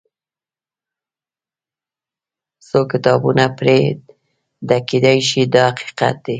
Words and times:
څو 2.67 2.79
کتابونه 2.91 3.43
پرې 3.57 3.77
ډکېدای 4.69 5.19
شي 5.29 5.41
دا 5.53 5.65
حقیقت 5.71 6.15
دی. 6.23 6.29